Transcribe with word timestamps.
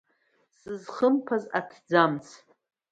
Сызхымԥаз 0.57 1.43
аҭӡамц. 1.57 2.25